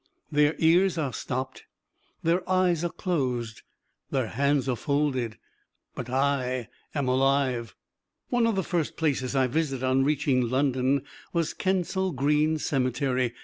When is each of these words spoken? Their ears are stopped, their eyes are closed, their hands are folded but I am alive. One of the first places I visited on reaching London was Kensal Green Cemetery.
Their 0.31 0.55
ears 0.57 0.97
are 0.97 1.13
stopped, 1.13 1.65
their 2.23 2.41
eyes 2.49 2.83
are 2.83 2.89
closed, 2.89 3.61
their 4.09 4.29
hands 4.29 4.67
are 4.67 4.75
folded 4.75 5.37
but 5.93 6.09
I 6.09 6.69
am 6.95 7.07
alive. 7.07 7.75
One 8.29 8.47
of 8.47 8.55
the 8.55 8.63
first 8.63 8.97
places 8.97 9.35
I 9.35 9.45
visited 9.45 9.83
on 9.85 10.03
reaching 10.03 10.49
London 10.49 11.03
was 11.33 11.53
Kensal 11.53 12.13
Green 12.13 12.57
Cemetery. 12.57 13.33